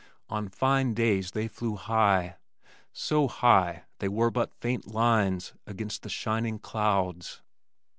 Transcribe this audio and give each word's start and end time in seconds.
On 0.31 0.49
fine 0.49 0.95
days 0.95 1.29
they 1.29 1.47
flew 1.47 1.75
high 1.75 2.37
so 2.91 3.27
high 3.27 3.83
they 3.99 4.07
were 4.07 4.31
but 4.31 4.51
faint 4.59 4.87
lines 4.87 5.53
against 5.67 6.01
the 6.01 6.09
shining 6.09 6.57
clouds. 6.57 7.43